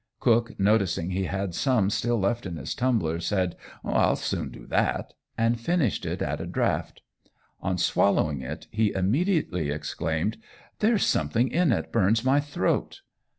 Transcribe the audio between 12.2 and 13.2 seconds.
my throat."